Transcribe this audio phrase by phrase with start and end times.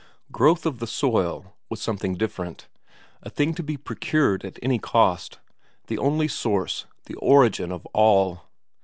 [0.31, 2.67] Growth of the soil was something different,
[3.21, 5.37] a thing to be procured at any cost;
[5.85, 8.49] the only source, the origin of all.